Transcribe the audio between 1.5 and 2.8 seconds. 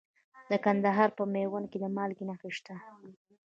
کې د مالګې نښې شته.